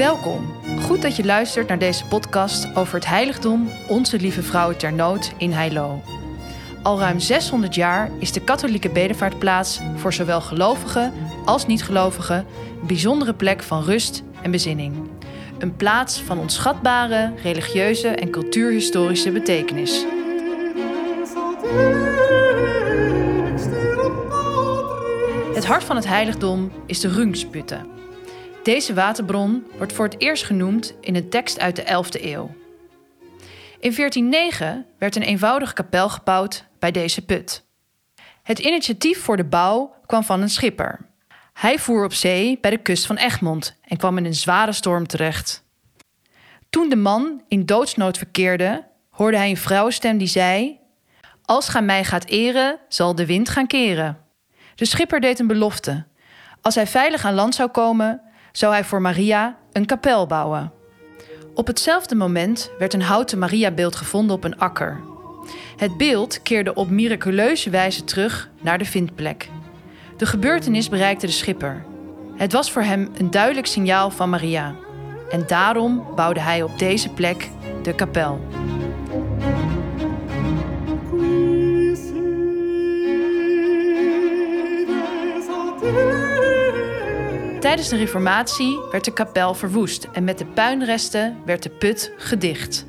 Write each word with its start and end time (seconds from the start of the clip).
Welkom. 0.00 0.54
Goed 0.82 1.02
dat 1.02 1.16
je 1.16 1.24
luistert 1.24 1.68
naar 1.68 1.78
deze 1.78 2.06
podcast 2.06 2.76
over 2.76 2.94
het 2.94 3.06
heiligdom 3.06 3.68
Onze 3.88 4.18
Lieve 4.18 4.42
Vrouw 4.42 4.76
ter 4.76 4.92
Nood 4.92 5.32
in 5.36 5.52
Heilo. 5.52 6.02
Al 6.82 6.98
ruim 6.98 7.18
600 7.18 7.74
jaar 7.74 8.10
is 8.18 8.32
de 8.32 8.40
katholieke 8.40 8.90
bedevaartplaats 8.90 9.80
voor 9.96 10.12
zowel 10.12 10.40
gelovigen 10.40 11.12
als 11.44 11.66
niet-gelovigen 11.66 12.46
een 12.80 12.86
bijzondere 12.86 13.34
plek 13.34 13.62
van 13.62 13.82
rust 13.82 14.22
en 14.42 14.50
bezinning. 14.50 15.08
Een 15.58 15.76
plaats 15.76 16.20
van 16.20 16.38
onschatbare 16.38 17.32
religieuze 17.42 18.08
en 18.08 18.30
cultuurhistorische 18.30 19.30
betekenis. 19.30 20.04
Het 25.54 25.66
hart 25.66 25.84
van 25.84 25.96
het 25.96 26.06
heiligdom 26.06 26.72
is 26.86 27.00
de 27.00 27.08
Rungsputte. 27.08 27.99
Deze 28.62 28.94
waterbron 28.94 29.66
wordt 29.76 29.92
voor 29.92 30.04
het 30.04 30.20
eerst 30.20 30.44
genoemd 30.44 30.94
in 31.00 31.16
een 31.16 31.28
tekst 31.28 31.58
uit 31.58 31.76
de 31.76 31.82
11e 31.82 32.24
eeuw. 32.24 32.54
In 33.80 33.94
1409 33.94 34.86
werd 34.98 35.16
een 35.16 35.22
eenvoudige 35.22 35.72
kapel 35.72 36.08
gebouwd 36.08 36.64
bij 36.78 36.90
deze 36.90 37.24
put. 37.24 37.64
Het 38.42 38.58
initiatief 38.58 39.22
voor 39.22 39.36
de 39.36 39.44
bouw 39.44 39.94
kwam 40.06 40.24
van 40.24 40.40
een 40.40 40.50
schipper. 40.50 41.08
Hij 41.52 41.78
voer 41.78 42.04
op 42.04 42.12
zee 42.12 42.58
bij 42.60 42.70
de 42.70 42.78
kust 42.78 43.06
van 43.06 43.16
Egmond 43.16 43.76
en 43.84 43.96
kwam 43.96 44.18
in 44.18 44.24
een 44.24 44.34
zware 44.34 44.72
storm 44.72 45.06
terecht. 45.06 45.64
Toen 46.70 46.88
de 46.88 46.96
man 46.96 47.42
in 47.48 47.66
doodsnood 47.66 48.18
verkeerde, 48.18 48.86
hoorde 49.10 49.36
hij 49.36 49.50
een 49.50 49.56
vrouwenstem 49.56 50.18
die 50.18 50.26
zei: 50.26 50.78
Als 51.44 51.68
gij 51.68 51.82
mij 51.82 52.04
gaat 52.04 52.24
eren, 52.24 52.78
zal 52.88 53.14
de 53.14 53.26
wind 53.26 53.48
gaan 53.48 53.66
keren. 53.66 54.18
De 54.74 54.84
schipper 54.84 55.20
deed 55.20 55.38
een 55.38 55.46
belofte. 55.46 56.04
Als 56.60 56.74
hij 56.74 56.86
veilig 56.86 57.24
aan 57.24 57.34
land 57.34 57.54
zou 57.54 57.70
komen, 57.70 58.22
zou 58.52 58.72
hij 58.72 58.84
voor 58.84 59.00
Maria 59.00 59.56
een 59.72 59.86
kapel 59.86 60.26
bouwen. 60.26 60.72
Op 61.54 61.66
hetzelfde 61.66 62.14
moment 62.14 62.70
werd 62.78 62.94
een 62.94 63.02
houten 63.02 63.38
Mariabeeld 63.38 63.96
gevonden 63.96 64.36
op 64.36 64.44
een 64.44 64.58
akker. 64.58 65.00
Het 65.76 65.96
beeld 65.96 66.42
keerde 66.42 66.74
op 66.74 66.90
miraculeuze 66.90 67.70
wijze 67.70 68.04
terug 68.04 68.48
naar 68.60 68.78
de 68.78 68.84
vindplek. 68.84 69.48
De 70.16 70.26
gebeurtenis 70.26 70.88
bereikte 70.88 71.26
de 71.26 71.32
schipper. 71.32 71.84
Het 72.36 72.52
was 72.52 72.70
voor 72.70 72.82
hem 72.82 73.10
een 73.18 73.30
duidelijk 73.30 73.66
signaal 73.66 74.10
van 74.10 74.30
Maria. 74.30 74.74
En 75.30 75.44
daarom 75.46 76.06
bouwde 76.14 76.40
hij 76.40 76.62
op 76.62 76.78
deze 76.78 77.08
plek 77.08 77.48
de 77.82 77.94
kapel. 77.94 78.40
Tijdens 87.70 87.90
de 87.90 87.96
Reformatie 87.96 88.80
werd 88.90 89.04
de 89.04 89.12
kapel 89.12 89.54
verwoest 89.54 90.08
en 90.12 90.24
met 90.24 90.38
de 90.38 90.46
puinresten 90.46 91.36
werd 91.44 91.62
de 91.62 91.70
put 91.70 92.12
gedicht. 92.16 92.86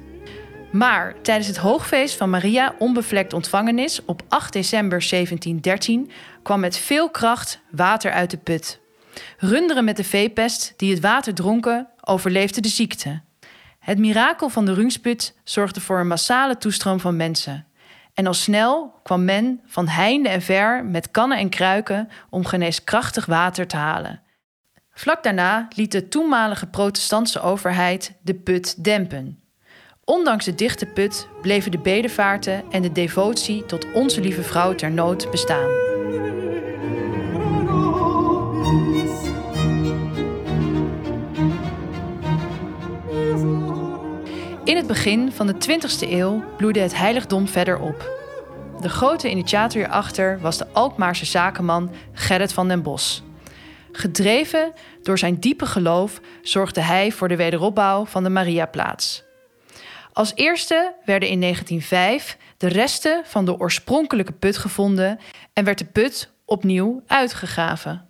Maar 0.71 1.21
tijdens 1.21 1.47
het 1.47 1.57
hoogfeest 1.57 2.15
van 2.15 2.29
Maria 2.29 2.75
onbevlekt 2.77 3.33
ontvangenis 3.33 4.05
op 4.05 4.21
8 4.27 4.53
december 4.53 5.05
1713 5.09 6.11
kwam 6.43 6.59
met 6.59 6.77
veel 6.77 7.09
kracht 7.09 7.61
water 7.71 8.11
uit 8.11 8.31
de 8.31 8.38
put. 8.38 8.79
Runderen 9.38 9.83
met 9.83 9.97
de 9.97 10.03
veepest 10.03 10.73
die 10.77 10.91
het 10.91 11.01
water 11.01 11.33
dronken 11.33 11.88
overleefden 12.01 12.61
de 12.61 12.69
ziekte. 12.69 13.21
Het 13.79 13.97
mirakel 13.97 14.49
van 14.49 14.66
de 14.66 14.73
Rungsput 14.73 15.35
zorgde 15.43 15.81
voor 15.81 15.99
een 15.99 16.07
massale 16.07 16.57
toestroom 16.57 16.99
van 16.99 17.16
mensen. 17.16 17.66
En 18.13 18.27
al 18.27 18.33
snel 18.33 18.99
kwam 19.03 19.25
men 19.25 19.61
van 19.66 19.88
heinde 19.88 20.29
en 20.29 20.41
ver 20.41 20.85
met 20.85 21.11
kannen 21.11 21.38
en 21.38 21.49
kruiken 21.49 22.09
om 22.29 22.45
geneeskrachtig 22.45 23.25
water 23.25 23.67
te 23.67 23.77
halen. 23.77 24.21
Vlak 25.02 25.23
daarna 25.23 25.67
liet 25.75 25.91
de 25.91 26.07
toenmalige 26.07 26.67
protestantse 26.67 27.41
overheid 27.41 28.13
de 28.21 28.33
put 28.33 28.84
dempen. 28.84 29.39
Ondanks 30.03 30.45
de 30.45 30.56
dichte 30.56 30.85
put 30.85 31.28
bleven 31.41 31.72
de 31.72 31.78
bedevaarten 31.78 32.63
en 32.72 32.81
de 32.81 32.91
devotie 32.91 33.66
tot 33.66 33.91
Onze 33.94 34.22
Lieve 34.22 34.44
Vrouw 34.44 34.75
ter 34.75 34.91
Nood 34.91 35.31
bestaan. 35.31 35.69
In 44.63 44.75
het 44.75 44.88
begin 44.88 45.31
van 45.31 45.47
de 45.47 45.53
20e 45.53 46.09
eeuw 46.09 46.44
bloeide 46.57 46.79
het 46.79 46.95
heiligdom 46.95 47.47
verder 47.47 47.79
op. 47.79 48.09
De 48.81 48.89
grote 48.89 49.29
initiator 49.29 49.81
hierachter 49.81 50.39
was 50.39 50.57
de 50.57 50.68
Alkmaarse 50.73 51.25
zakenman 51.25 51.91
Gerrit 52.13 52.53
van 52.53 52.68
den 52.68 52.81
Bos. 52.81 53.23
Gedreven 53.91 54.74
door 55.03 55.18
zijn 55.18 55.40
diepe 55.40 55.66
geloof 55.66 56.22
zorgde 56.41 56.81
hij 56.81 57.12
voor 57.12 57.28
de 57.28 57.35
wederopbouw 57.35 58.06
van 58.06 58.24
de 58.24 58.29
Mariaplaats. 58.29 59.24
Als 60.13 60.31
eerste 60.35 60.94
werden 61.06 61.29
in 61.29 61.41
1905 61.41 62.38
de 62.57 62.68
resten 62.68 63.22
van 63.25 63.46
de 63.46 63.59
oorspronkelijke 63.59 64.31
put 64.31 64.57
gevonden 64.57 65.19
en 65.53 65.63
werd 65.63 65.78
de 65.78 65.85
put 65.85 66.31
opnieuw 66.46 67.03
uitgegraven. 67.07 68.07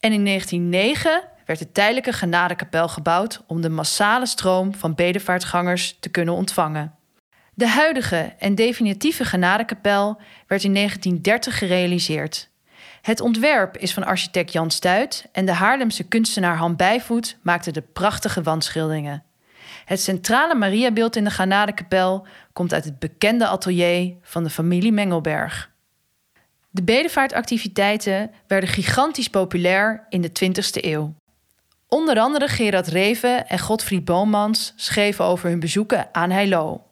En 0.00 0.12
in 0.12 0.24
1909 0.24 1.22
werd 1.46 1.58
de 1.58 1.72
tijdelijke 1.72 2.12
genadekapel 2.12 2.88
gebouwd 2.88 3.42
om 3.46 3.60
de 3.60 3.68
massale 3.68 4.26
stroom 4.26 4.74
van 4.74 4.94
bedevaartgangers 4.94 5.96
te 6.00 6.08
kunnen 6.08 6.34
ontvangen. 6.34 6.94
De 7.54 7.68
huidige 7.68 8.34
en 8.38 8.54
definitieve 8.54 9.24
genadekapel 9.24 10.20
werd 10.46 10.64
in 10.64 10.74
1930 10.74 11.58
gerealiseerd. 11.58 12.50
Het 13.02 13.20
ontwerp 13.20 13.76
is 13.76 13.92
van 13.94 14.04
architect 14.04 14.52
Jan 14.52 14.70
Stuit 14.70 15.24
en 15.32 15.44
de 15.44 15.52
Haarlemse 15.52 16.02
kunstenaar 16.04 16.56
Han 16.56 16.76
Bijvoet 16.76 17.36
maakte 17.42 17.70
de 17.70 17.82
prachtige 17.82 18.42
wandschilderingen. 18.42 19.24
Het 19.84 20.00
centrale 20.00 20.54
Mariabeeld 20.54 21.16
in 21.16 21.24
de 21.24 21.30
Granadekapel 21.30 22.26
komt 22.52 22.74
uit 22.74 22.84
het 22.84 22.98
bekende 22.98 23.46
atelier 23.46 24.14
van 24.22 24.44
de 24.44 24.50
familie 24.50 24.92
Mengelberg. 24.92 25.70
De 26.70 26.82
bedevaartactiviteiten 26.82 28.30
werden 28.46 28.68
gigantisch 28.68 29.28
populair 29.28 30.06
in 30.08 30.20
de 30.20 30.30
20e 30.44 30.84
eeuw. 30.84 31.14
Onder 31.88 32.18
andere 32.18 32.48
Gerard 32.48 32.86
Reven 32.86 33.48
en 33.48 33.58
Godfried 33.58 34.04
Boomans 34.04 34.72
schreven 34.76 35.24
over 35.24 35.48
hun 35.48 35.60
bezoeken 35.60 36.08
aan 36.12 36.30
Heilo. 36.30 36.84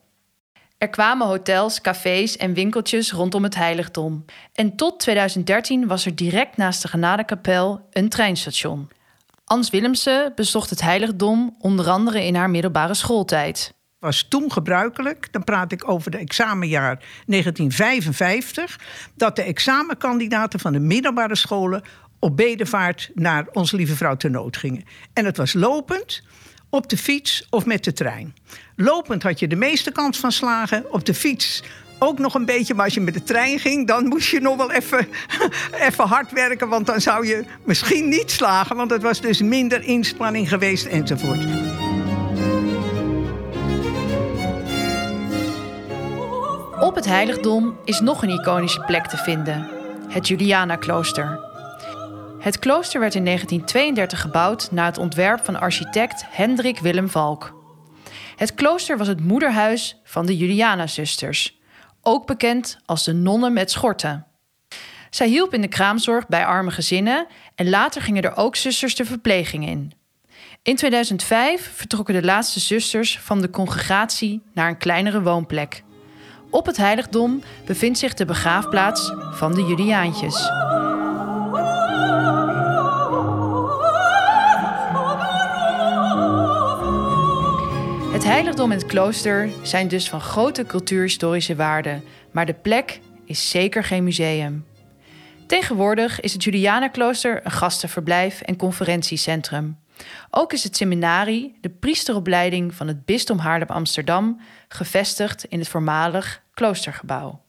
Er 0.79 0.89
kwamen 0.89 1.27
hotels, 1.27 1.81
cafés 1.81 2.37
en 2.37 2.55
winkeltjes 2.55 3.13
rondom 3.13 3.43
het 3.43 3.55
heiligdom. 3.55 4.25
En 4.55 4.77
tot 4.77 5.01
2013 5.01 5.87
was 5.87 6.07
er 6.07 6.15
direct 6.15 6.57
naast 6.57 6.83
de 6.83 6.89
Genadekapel 6.89 7.89
een 7.91 8.09
treinstation. 8.09 8.89
Ans 9.45 9.71
Willemse 9.71 10.33
bezocht 10.35 10.71
het 10.71 10.81
heiligdom 10.81 11.57
onder 11.59 11.89
andere 11.89 12.25
in 12.25 12.35
haar 12.35 12.51
middelbare 12.51 12.95
schooltijd. 12.95 13.75
Was 13.99 14.27
toen 14.29 14.53
gebruikelijk, 14.53 15.33
dan 15.33 15.45
praat 15.45 15.73
ik 15.73 15.89
over 15.89 16.11
de 16.11 16.19
examenjaar 16.19 17.05
1955, 17.27 18.81
dat 19.15 19.37
de 19.37 19.43
examenkandidaten 19.43 20.61
van 20.61 20.73
de 20.73 20.81
middelbare 20.81 21.37
scholen 21.37 21.83
op 22.19 22.37
bedevaart 22.37 23.11
naar 23.15 23.47
Onze 23.53 23.77
Lieve 23.77 23.97
Vrouw 23.97 24.17
ter 24.17 24.31
Nood 24.31 24.57
gingen. 24.57 24.85
En 25.13 25.25
het 25.25 25.37
was 25.37 25.53
lopend, 25.53 26.23
op 26.71 26.89
de 26.89 26.97
fiets 26.97 27.47
of 27.51 27.67
met 27.67 27.85
de 27.85 27.93
trein. 27.93 28.35
Lopend 28.77 29.23
had 29.23 29.39
je 29.39 29.49
de 29.49 29.57
meeste 29.57 29.93
kans 29.93 30.19
van 30.19 30.33
slagen, 30.33 30.93
op 30.93 31.05
de 31.05 31.15
fiets 31.15 31.63
ook 31.99 32.19
nog 32.19 32.35
een 32.35 32.45
beetje. 32.45 32.75
Maar 32.75 32.85
als 32.85 32.95
je 32.95 33.01
met 33.01 33.15
de 33.15 33.23
trein 33.23 33.59
ging, 33.59 33.87
dan 33.87 34.07
moest 34.07 34.29
je 34.29 34.41
nog 34.41 34.57
wel 34.57 34.73
even, 34.73 35.09
even 35.89 36.07
hard 36.07 36.33
werken. 36.33 36.69
Want 36.69 36.87
dan 36.87 37.01
zou 37.01 37.27
je 37.27 37.45
misschien 37.65 38.09
niet 38.09 38.31
slagen. 38.31 38.77
Want 38.77 38.91
het 38.91 39.03
was 39.03 39.21
dus 39.21 39.43
minder 39.43 39.83
inspanning 39.83 40.49
geweest 40.49 40.87
enzovoort. 40.87 41.45
Op 46.81 46.95
het 46.95 47.05
heiligdom 47.05 47.79
is 47.85 48.01
nog 48.01 48.23
een 48.23 48.31
iconische 48.31 48.81
plek 48.81 49.07
te 49.07 49.17
vinden: 49.17 49.69
het 50.09 50.29
Juliana-klooster. 50.29 51.48
Het 52.39 52.59
klooster 52.59 53.01
werd 53.01 53.15
in 53.15 53.25
1932 53.25 54.21
gebouwd 54.21 54.71
na 54.71 54.85
het 54.85 54.99
ontwerp 54.99 55.45
van 55.45 55.61
architect 55.61 56.25
Hendrik 56.31 56.79
Willem 56.79 57.09
Valk. 57.09 57.57
Het 58.37 58.55
klooster 58.55 58.99
was 58.99 59.07
het 59.07 59.21
moederhuis 59.21 60.01
van 60.05 60.27
de 60.27 60.37
Juliana-zusters, 60.37 61.59
ook 62.03 62.27
bekend 62.27 62.79
als 62.85 63.05
de 63.05 63.13
nonnen 63.13 63.53
met 63.53 63.71
schorten. 63.71 64.27
Zij 65.11 65.29
hielp 65.29 65.55
in 65.55 65.61
de 65.61 65.69
kraamzorg 65.69 66.27
bij 66.27 66.47
arme 66.47 66.71
gezinnen 66.71 67.27
en 67.55 67.69
later 67.69 68.03
gingen 68.03 68.23
er 68.23 68.37
ook 68.37 68.57
zusters 68.57 68.95
de 68.95 69.05
verpleging 69.05 69.67
in. 69.67 69.93
In 70.63 70.77
2005 70.77 71.71
vertrokken 71.75 72.15
de 72.15 72.25
laatste 72.25 72.61
zusters 72.61 73.19
van 73.19 73.41
de 73.41 73.51
congregatie 73.51 74.43
naar 74.53 74.69
een 74.69 74.79
kleinere 74.79 75.23
woonplek. 75.23 75.83
Op 76.51 76.67
het 76.67 76.77
heiligdom 76.77 77.43
bevindt 77.67 77.99
zich 77.99 78.15
de 78.15 78.25
begraafplaats 78.25 79.13
van 79.33 79.55
de 79.55 79.65
Juliaantjes. 79.65 80.68
Heiligdom 88.29 88.71
en 88.71 88.79
het 88.79 88.87
klooster 88.87 89.49
zijn 89.63 89.89
dus 89.89 90.09
van 90.09 90.21
grote 90.21 90.65
cultuurhistorische 90.65 91.57
waarde, 91.57 92.01
maar 92.31 92.47
de 92.47 92.55
plek 92.55 93.01
is 93.25 93.51
zeker 93.51 93.85
geen 93.85 94.05
museum. 94.05 94.67
Tegenwoordig 95.47 96.21
is 96.21 96.33
het 96.33 96.45
Julianenklooster 96.45 97.41
een 97.45 97.51
gastenverblijf 97.51 98.41
en 98.41 98.57
conferentiecentrum. 98.57 99.79
Ook 100.31 100.53
is 100.53 100.65
het 100.65 100.77
seminarie, 100.77 101.59
de 101.61 101.69
priesteropleiding 101.69 102.75
van 102.75 102.87
het 102.87 103.05
bisdom 103.05 103.39
Haarlem-Amsterdam, 103.39 104.41
gevestigd 104.69 105.45
in 105.45 105.59
het 105.59 105.69
voormalig 105.69 106.43
kloostergebouw. 106.55 107.41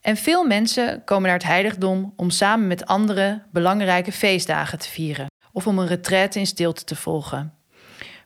En 0.00 0.16
veel 0.16 0.44
mensen 0.46 1.04
komen 1.04 1.28
naar 1.28 1.38
het 1.38 1.46
heiligdom 1.46 2.12
om 2.16 2.30
samen 2.30 2.66
met 2.66 2.86
anderen 2.86 3.42
belangrijke 3.52 4.12
feestdagen 4.12 4.78
te 4.78 4.88
vieren 4.88 5.26
of 5.52 5.66
om 5.66 5.78
een 5.78 5.86
retraite 5.86 6.38
in 6.38 6.46
stilte 6.46 6.84
te 6.84 6.96
volgen. 6.96 7.53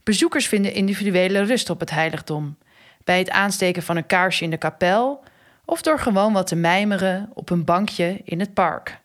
Bezoekers 0.09 0.49
vinden 0.49 0.73
individuele 0.73 1.43
rust 1.43 1.71
op 1.71 1.81
het 1.81 1.91
heiligdom, 1.91 2.57
bij 3.05 3.19
het 3.19 3.31
aansteken 3.31 3.83
van 3.83 3.97
een 3.97 4.07
kaarsje 4.07 4.45
in 4.45 4.51
de 4.51 4.57
kapel 4.57 5.25
of 5.65 5.83
door 5.83 5.99
gewoon 5.99 6.33
wat 6.33 6.47
te 6.47 6.57
mijmeren 6.57 7.31
op 7.35 7.51
een 7.51 7.65
bankje 7.65 8.21
in 8.25 8.41
het 8.41 8.55
park. 8.55 8.99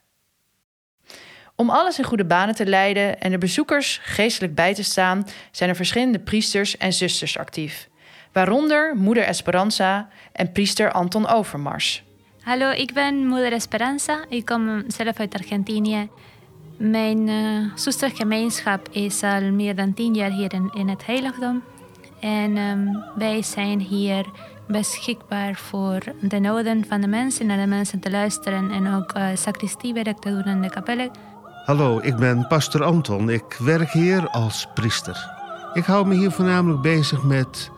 Om 1.55 1.69
alles 1.69 1.97
in 1.97 2.03
goede 2.03 2.25
banen 2.25 2.55
te 2.55 2.65
leiden 2.65 3.19
en 3.21 3.31
de 3.31 3.37
bezoekers 3.37 3.99
geestelijk 4.03 4.55
bij 4.55 4.73
te 4.73 4.83
staan, 4.83 5.27
zijn 5.51 5.69
er 5.69 5.75
verschillende 5.75 6.19
priesters 6.19 6.77
en 6.77 6.93
zusters 6.93 7.37
actief, 7.37 7.89
waaronder 8.31 8.95
moeder 8.95 9.23
Esperanza 9.23 10.09
en 10.31 10.51
priester 10.51 10.91
Anton 10.91 11.27
Overmars. 11.27 12.03
Hallo, 12.41 12.69
ik 12.69 12.93
ben 12.93 13.27
moeder 13.27 13.51
Esperanza. 13.53 14.25
Ik 14.29 14.45
kom 14.45 14.83
zelf 14.87 15.19
uit 15.19 15.33
Argentinië. 15.33 16.09
Mijn 16.77 17.27
uh, 17.27 17.71
zustergemeenschap 17.75 18.87
is 18.91 19.23
al 19.23 19.51
meer 19.51 19.75
dan 19.75 19.93
tien 19.93 20.13
jaar 20.13 20.31
hier 20.31 20.53
in, 20.73 20.87
het 20.89 21.05
heiligdom. 21.05 21.63
En 22.19 22.57
um, 22.57 23.03
wij 23.15 23.41
zijn 23.41 23.79
hier 23.79 24.25
beschikbaar 24.67 25.55
voor 25.55 25.99
de 26.21 26.39
noden 26.39 26.85
van 26.87 27.01
de 27.01 27.07
mensen, 27.07 27.45
naar 27.45 27.57
de 27.57 27.67
mensen 27.67 27.99
te 27.99 28.11
luisteren 28.11 28.71
en 28.71 28.93
ook 28.93 29.17
uh, 29.17 29.27
sacristiewerk 29.33 30.19
te 30.19 30.29
doen 30.29 30.45
in 30.45 30.61
de 30.61 30.69
kapellen. 30.69 31.11
Hallo, 31.65 31.99
ik 32.01 32.15
ben 32.15 32.47
pastor 32.47 32.83
Anton. 32.83 33.29
Ik 33.29 33.55
werk 33.59 33.91
hier 33.91 34.29
als 34.29 34.67
priester. 34.73 35.29
Ik 35.73 35.83
hou 35.83 36.07
me 36.07 36.15
hier 36.15 36.31
voornamelijk 36.31 36.81
bezig 36.81 37.23
met 37.23 37.71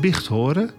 biechthoren, 0.00 0.70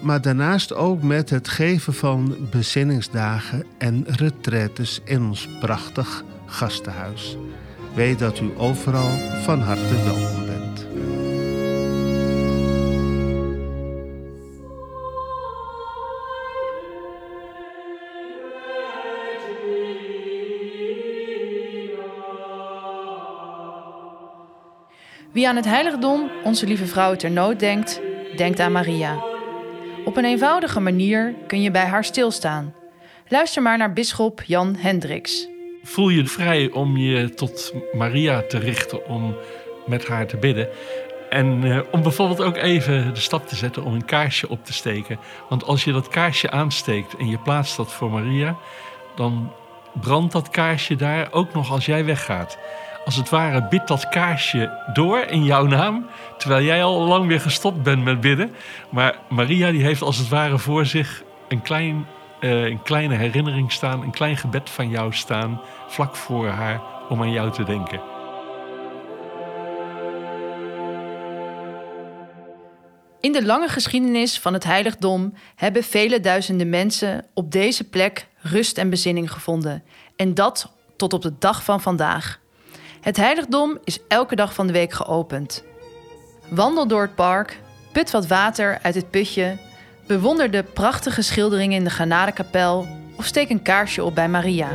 maar 0.00 0.20
daarnaast 0.20 0.74
ook 0.74 1.02
met 1.02 1.30
het 1.30 1.48
geven 1.48 1.94
van 1.94 2.36
bezinningsdagen 2.50 3.64
en 3.78 4.04
retretes 4.06 5.00
in 5.04 5.22
ons 5.22 5.48
prachtig 5.60 6.24
gastenhuis. 6.54 7.36
Weet 7.94 8.18
dat 8.18 8.40
u 8.40 8.52
overal 8.56 9.10
van 9.42 9.60
harte 9.60 10.02
welkom 10.04 10.46
bent. 10.46 10.86
Wie 25.32 25.48
aan 25.48 25.56
het 25.56 25.64
heiligdom 25.64 26.30
Onze 26.44 26.66
Lieve 26.66 26.86
Vrouw 26.86 27.16
ter 27.16 27.30
nood 27.30 27.58
denkt, 27.58 28.00
denkt 28.36 28.60
aan 28.60 28.72
Maria. 28.72 29.24
Op 30.04 30.16
een 30.16 30.24
eenvoudige 30.24 30.80
manier 30.80 31.34
kun 31.46 31.62
je 31.62 31.70
bij 31.70 31.86
haar 31.86 32.04
stilstaan. 32.04 32.74
Luister 33.28 33.62
maar 33.62 33.78
naar 33.78 33.92
bisschop 33.92 34.42
Jan 34.42 34.76
Hendricks. 34.76 35.53
Voel 35.86 36.08
je 36.08 36.26
vrij 36.26 36.70
om 36.70 36.96
je 36.96 37.34
tot 37.34 37.74
Maria 37.92 38.42
te 38.42 38.58
richten 38.58 39.06
om 39.08 39.36
met 39.86 40.06
haar 40.06 40.26
te 40.26 40.36
bidden. 40.36 40.68
En 41.30 41.64
uh, 41.64 41.80
om 41.90 42.02
bijvoorbeeld 42.02 42.42
ook 42.42 42.56
even 42.56 43.14
de 43.14 43.20
stap 43.20 43.48
te 43.48 43.56
zetten 43.56 43.84
om 43.84 43.94
een 43.94 44.04
kaarsje 44.04 44.48
op 44.48 44.64
te 44.64 44.72
steken. 44.72 45.18
Want 45.48 45.64
als 45.64 45.84
je 45.84 45.92
dat 45.92 46.08
kaarsje 46.08 46.50
aansteekt 46.50 47.16
en 47.16 47.28
je 47.28 47.38
plaatst 47.38 47.76
dat 47.76 47.92
voor 47.92 48.10
Maria, 48.10 48.56
dan 49.16 49.52
brandt 50.00 50.32
dat 50.32 50.48
kaarsje 50.48 50.96
daar 50.96 51.32
ook 51.32 51.52
nog 51.52 51.70
als 51.70 51.86
jij 51.86 52.04
weggaat 52.04 52.58
als 53.04 53.16
het 53.16 53.28
ware 53.28 53.66
bidt 53.68 53.88
dat 53.88 54.08
kaarsje 54.08 54.80
door 54.92 55.18
in 55.18 55.44
jouw 55.44 55.66
naam, 55.66 56.06
terwijl 56.38 56.64
jij 56.64 56.84
al 56.84 57.00
lang 57.00 57.26
weer 57.26 57.40
gestopt 57.40 57.82
bent 57.82 58.04
met 58.04 58.20
bidden. 58.20 58.54
Maar 58.88 59.18
Maria 59.28 59.70
die 59.70 59.84
heeft 59.84 60.02
als 60.02 60.18
het 60.18 60.28
ware 60.28 60.58
voor 60.58 60.86
zich 60.86 61.22
een, 61.48 61.62
klein, 61.62 62.06
een 62.44 62.82
kleine 62.82 63.14
herinnering 63.14 63.72
staan, 63.72 64.02
een 64.02 64.10
klein 64.10 64.36
gebed 64.36 64.70
van 64.70 64.88
jou 64.88 65.12
staan, 65.12 65.60
vlak 65.86 66.16
voor 66.16 66.48
haar 66.48 66.82
om 67.08 67.20
aan 67.20 67.32
jou 67.32 67.52
te 67.52 67.64
denken. 67.64 68.00
In 73.20 73.32
de 73.32 73.44
lange 73.44 73.68
geschiedenis 73.68 74.40
van 74.40 74.52
het 74.52 74.64
heiligdom 74.64 75.34
hebben 75.54 75.82
vele 75.82 76.20
duizenden 76.20 76.68
mensen 76.68 77.24
op 77.34 77.52
deze 77.52 77.88
plek 77.88 78.26
rust 78.38 78.78
en 78.78 78.90
bezinning 78.90 79.32
gevonden. 79.32 79.82
En 80.16 80.34
dat 80.34 80.72
tot 80.96 81.12
op 81.12 81.22
de 81.22 81.32
dag 81.38 81.64
van 81.64 81.80
vandaag. 81.80 82.40
Het 83.00 83.16
heiligdom 83.16 83.78
is 83.84 83.98
elke 84.08 84.36
dag 84.36 84.54
van 84.54 84.66
de 84.66 84.72
week 84.72 84.92
geopend. 84.92 85.64
Wandel 86.48 86.86
door 86.86 87.02
het 87.02 87.14
park, 87.14 87.60
put 87.92 88.10
wat 88.10 88.26
water 88.26 88.78
uit 88.82 88.94
het 88.94 89.10
putje, 89.10 89.58
bewonder 90.06 90.50
de 90.50 90.62
prachtige 90.62 91.22
schilderingen 91.22 91.78
in 91.78 91.84
de 91.84 91.90
Genadekapel 91.90 92.86
of 93.16 93.24
steek 93.24 93.50
een 93.50 93.62
kaarsje 93.62 94.04
op 94.04 94.14
bij 94.14 94.28
Maria. 94.28 94.68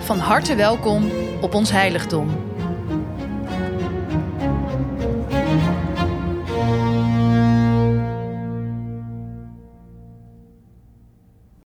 Van 0.00 0.18
harte 0.18 0.54
welkom 0.54 1.10
op 1.40 1.54
ons 1.54 1.70
heiligdom. 1.70 2.49